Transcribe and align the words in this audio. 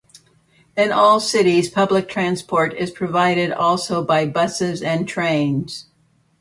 In 0.75 0.91
all 0.91 1.19
cities 1.19 1.69
public 1.69 2.09
transport 2.09 2.73
is 2.73 2.89
provided 2.89 3.51
also 3.53 4.03
by 4.03 4.25
buses 4.25 4.81
and 4.81 5.07
trains. 5.07 5.89